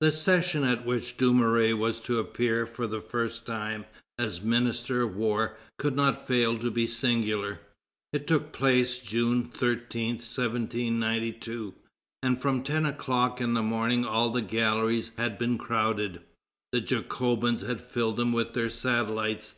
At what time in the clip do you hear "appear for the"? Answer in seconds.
2.20-3.00